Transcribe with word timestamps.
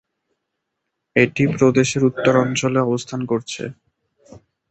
এটি 1.15 1.43
প্রদেশের 1.55 2.01
উত্তর 2.09 2.33
অঞ্চলে 2.43 2.79
অবস্থান 2.81 3.21
করছে। 3.25 3.63